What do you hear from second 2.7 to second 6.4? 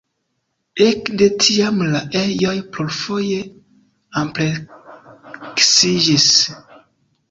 plurfoje ampleksiĝis.